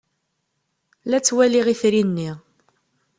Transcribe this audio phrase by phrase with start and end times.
[1.09, 2.31] La ttwaliɣ itri-nni.